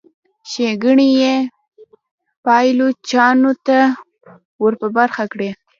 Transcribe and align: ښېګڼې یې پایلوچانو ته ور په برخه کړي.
ښېګڼې 0.49 1.09
یې 1.21 1.35
پایلوچانو 2.43 3.51
ته 3.65 3.77
ور 4.61 4.73
په 4.81 4.87
برخه 4.97 5.23
کړي. 5.31 5.49